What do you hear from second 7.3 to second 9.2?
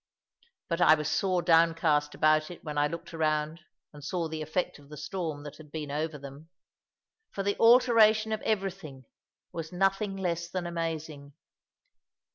the alteration of everything